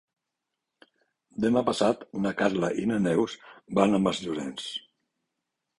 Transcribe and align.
Demà 1.45 1.63
passat 1.67 2.03
na 2.25 2.33
Carla 2.41 2.73
i 2.85 2.89
na 2.93 2.99
Neus 3.05 3.37
van 3.81 3.95
a 4.01 4.05
Masllorenç. 4.09 4.71